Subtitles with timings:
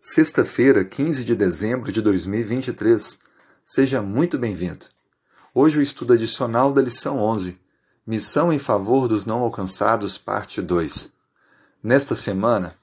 [0.00, 3.18] Sexta-feira, 15 de dezembro de 2023.
[3.64, 4.86] Seja muito bem-vindo.
[5.52, 7.58] Hoje o estudo adicional da lição 11,
[8.06, 11.12] Missão em favor dos não alcançados, parte 2.
[11.82, 12.76] Nesta semana,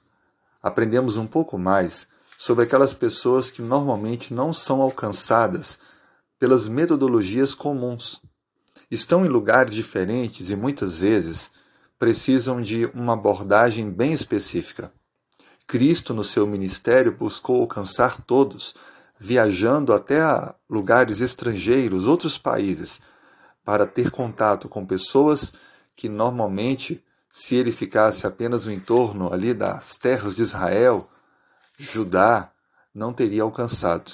[0.62, 5.80] aprendemos um pouco mais sobre aquelas pessoas que normalmente não são alcançadas
[6.38, 8.22] pelas metodologias comuns.
[8.92, 11.50] Estão em lugares diferentes e muitas vezes
[11.98, 14.92] precisam de uma abordagem bem específica.
[15.68, 18.76] Cristo, no seu ministério, buscou alcançar todos,
[19.18, 23.02] viajando até a lugares estrangeiros, outros países,
[23.64, 25.54] para ter contato com pessoas
[25.96, 31.10] que normalmente, se ele ficasse apenas no entorno ali das terras de Israel,
[31.78, 32.52] Judá,
[32.94, 34.14] não teria alcançado.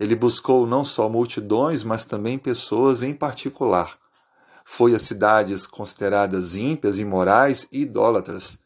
[0.00, 3.96] Ele buscou não só multidões, mas também pessoas em particular.
[4.64, 8.58] Foi a cidades consideradas ímpias, imorais e idólatras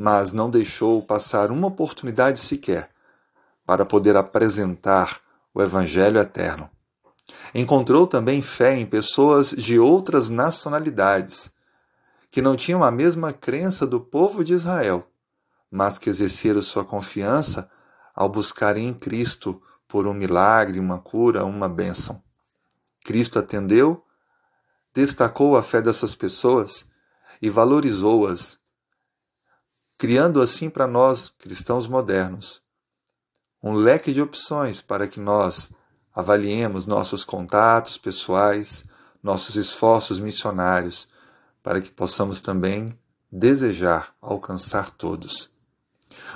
[0.00, 2.88] mas não deixou passar uma oportunidade sequer
[3.66, 5.20] para poder apresentar
[5.52, 6.70] o Evangelho eterno.
[7.54, 11.52] Encontrou também fé em pessoas de outras nacionalidades,
[12.30, 15.06] que não tinham a mesma crença do povo de Israel,
[15.70, 17.70] mas que exerceram sua confiança
[18.14, 22.22] ao buscarem em Cristo por um milagre, uma cura, uma bênção.
[23.04, 24.02] Cristo atendeu,
[24.94, 26.90] destacou a fé dessas pessoas
[27.42, 28.59] e valorizou-as
[30.00, 32.62] criando assim para nós, cristãos modernos,
[33.62, 35.72] um leque de opções para que nós
[36.14, 38.82] avaliemos nossos contatos pessoais,
[39.22, 41.06] nossos esforços missionários,
[41.62, 42.98] para que possamos também
[43.30, 45.50] desejar alcançar todos.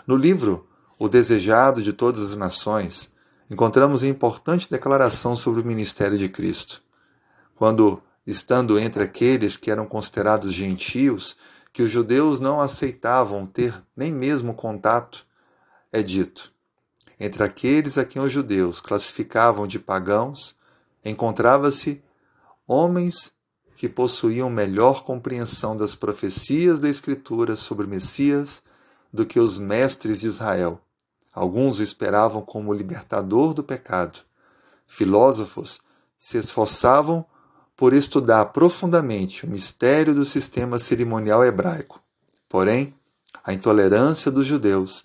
[0.06, 3.14] No livro O Desejado de Todas as Nações,
[3.50, 6.82] encontramos a importante declaração sobre o ministério de Cristo.
[7.54, 11.34] Quando, estando entre aqueles que eram considerados gentios,
[11.74, 15.26] que os judeus não aceitavam ter nem mesmo contato,
[15.90, 16.52] é dito:
[17.18, 20.54] entre aqueles a quem os judeus classificavam de pagãos,
[21.04, 22.00] encontrava-se
[22.64, 23.34] homens
[23.74, 28.62] que possuíam melhor compreensão das profecias da Escritura sobre Messias
[29.12, 30.80] do que os mestres de Israel.
[31.32, 34.20] Alguns o esperavam como libertador do pecado.
[34.86, 35.80] Filósofos
[36.16, 37.26] se esforçavam
[37.76, 42.00] por estudar profundamente o mistério do sistema cerimonial hebraico.
[42.48, 42.94] Porém,
[43.42, 45.04] a intolerância dos judeus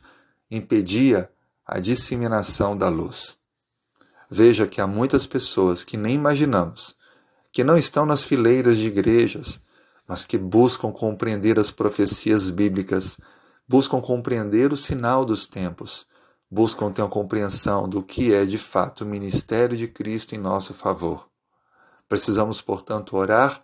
[0.52, 1.30] impedia
[1.66, 3.38] a disseminação da luz.
[4.30, 6.96] Veja que há muitas pessoas que nem imaginamos,
[7.52, 9.64] que não estão nas fileiras de igrejas,
[10.08, 13.20] mas que buscam compreender as profecias bíblicas,
[13.68, 16.08] buscam compreender o sinal dos tempos,
[16.50, 20.74] buscam ter uma compreensão do que é de fato o ministério de Cristo em nosso
[20.74, 21.29] favor.
[22.10, 23.64] Precisamos, portanto, orar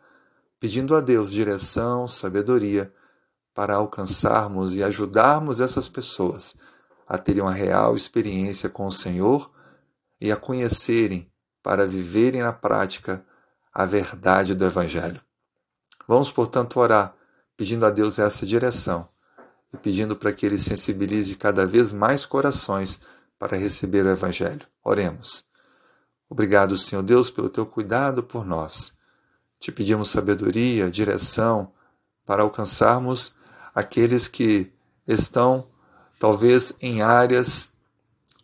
[0.60, 2.94] pedindo a Deus direção, sabedoria
[3.54, 6.56] para alcançarmos e ajudarmos essas pessoas
[7.08, 9.52] a terem uma real experiência com o Senhor
[10.22, 13.26] e a conhecerem para viverem na prática
[13.74, 15.22] a verdade do Evangelho.
[16.08, 17.16] Vamos, portanto, orar
[17.58, 19.10] pedindo a Deus essa direção
[19.74, 23.02] e pedindo para que Ele sensibilize cada vez mais corações
[23.40, 24.68] para receber o Evangelho.
[24.84, 25.55] Oremos.
[26.30, 28.94] Obrigado, Senhor Deus, pelo teu cuidado por nós.
[29.60, 31.72] Te pedimos sabedoria, direção
[32.26, 33.36] para alcançarmos
[33.74, 34.72] aqueles que
[35.08, 35.68] estão,
[36.20, 37.70] talvez, em áreas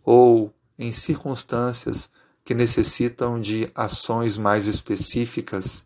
[0.03, 2.09] ou em circunstâncias
[2.43, 5.83] que necessitam de ações mais específicas.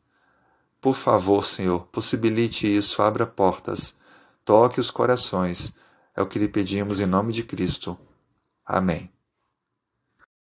[0.81, 3.97] Por favor, Senhor, possibilite isso, abra portas,
[4.43, 5.73] toque os corações.
[6.15, 7.97] É o que lhe pedimos em nome de Cristo.
[8.65, 9.14] Amém.